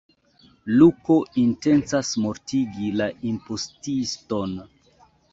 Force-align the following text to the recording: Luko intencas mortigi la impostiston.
Luko 0.75 1.17
intencas 1.41 2.09
mortigi 2.23 2.87
la 3.01 3.07
impostiston. 3.33 4.57